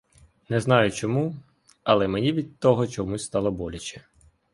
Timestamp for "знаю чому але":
0.59-2.07